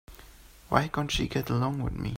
Why 0.69 0.87
can't 0.87 1.11
she 1.11 1.27
get 1.27 1.51
along 1.51 1.83
with 1.83 1.93
me? 1.93 2.09